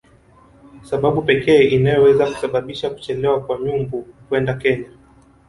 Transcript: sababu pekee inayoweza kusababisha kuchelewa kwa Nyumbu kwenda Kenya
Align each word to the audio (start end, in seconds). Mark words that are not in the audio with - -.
sababu 0.83 1.21
pekee 1.21 1.63
inayoweza 1.63 2.25
kusababisha 2.31 2.89
kuchelewa 2.89 3.41
kwa 3.43 3.59
Nyumbu 3.59 4.07
kwenda 4.29 4.53
Kenya 4.53 4.89